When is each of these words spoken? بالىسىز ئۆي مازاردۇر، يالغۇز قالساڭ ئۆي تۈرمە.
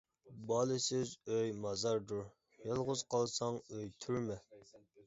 بالىسىز 0.51 1.11
ئۆي 1.35 1.53
مازاردۇر، 1.67 2.25
يالغۇز 2.65 3.07
قالساڭ 3.17 3.63
ئۆي 3.67 3.97
تۈرمە. 4.05 4.43